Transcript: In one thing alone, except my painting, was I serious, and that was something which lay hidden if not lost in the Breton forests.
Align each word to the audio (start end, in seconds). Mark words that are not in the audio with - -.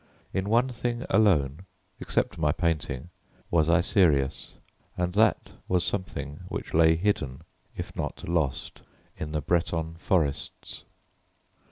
In 0.33 0.49
one 0.49 0.69
thing 0.69 1.05
alone, 1.11 1.59
except 1.99 2.39
my 2.39 2.51
painting, 2.51 3.11
was 3.51 3.69
I 3.69 3.81
serious, 3.81 4.55
and 4.97 5.13
that 5.13 5.51
was 5.67 5.83
something 5.83 6.39
which 6.47 6.73
lay 6.73 6.95
hidden 6.95 7.43
if 7.77 7.95
not 7.95 8.27
lost 8.27 8.81
in 9.19 9.31
the 9.31 9.43
Breton 9.43 9.97
forests. 9.99 10.85